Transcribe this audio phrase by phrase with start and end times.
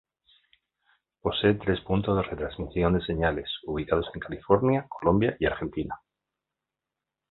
[1.21, 5.99] Posee tres puntos de retransmisión de señales, ubicados en California, Colombia y Argentina.